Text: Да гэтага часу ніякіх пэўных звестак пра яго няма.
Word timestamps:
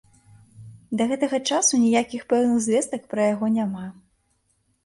Да 1.01 1.05
гэтага 1.11 1.39
часу 1.51 1.73
ніякіх 1.83 2.21
пэўных 2.33 2.57
звестак 2.69 3.01
пра 3.15 3.29
яго 3.33 3.47
няма. 3.59 3.85